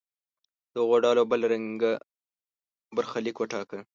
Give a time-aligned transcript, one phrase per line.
[0.75, 1.91] دغو ډلو بل رنګه
[2.95, 3.79] برخلیک وټاکه.